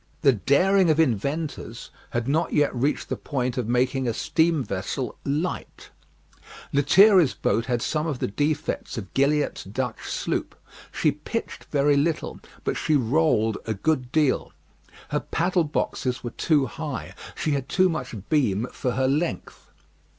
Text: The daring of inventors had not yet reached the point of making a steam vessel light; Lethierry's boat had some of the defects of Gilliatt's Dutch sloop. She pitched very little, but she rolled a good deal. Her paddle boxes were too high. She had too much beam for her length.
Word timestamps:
The 0.23 0.33
daring 0.33 0.89
of 0.89 0.99
inventors 0.99 1.91
had 2.09 2.27
not 2.27 2.53
yet 2.53 2.75
reached 2.75 3.07
the 3.07 3.15
point 3.15 3.55
of 3.55 3.67
making 3.67 4.07
a 4.07 4.15
steam 4.15 4.63
vessel 4.63 5.15
light; 5.23 5.91
Lethierry's 6.73 7.35
boat 7.35 7.67
had 7.67 7.83
some 7.83 8.07
of 8.07 8.17
the 8.17 8.25
defects 8.25 8.97
of 8.97 9.13
Gilliatt's 9.13 9.63
Dutch 9.63 10.07
sloop. 10.09 10.55
She 10.91 11.11
pitched 11.11 11.65
very 11.65 11.97
little, 11.97 12.39
but 12.63 12.77
she 12.77 12.95
rolled 12.95 13.59
a 13.67 13.75
good 13.75 14.11
deal. 14.11 14.51
Her 15.09 15.19
paddle 15.19 15.65
boxes 15.65 16.23
were 16.23 16.31
too 16.31 16.65
high. 16.65 17.13
She 17.35 17.51
had 17.51 17.69
too 17.69 17.87
much 17.87 18.15
beam 18.27 18.65
for 18.71 18.93
her 18.93 19.07
length. 19.07 19.67